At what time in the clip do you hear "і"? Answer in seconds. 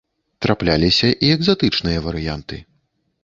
1.27-1.29